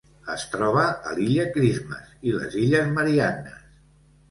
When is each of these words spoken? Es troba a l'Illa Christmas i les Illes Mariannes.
Es 0.35 0.45
troba 0.53 0.85
a 1.09 1.13
l'Illa 1.19 1.45
Christmas 1.59 2.17
i 2.31 2.35
les 2.39 2.59
Illes 2.65 2.91
Mariannes. 2.99 3.71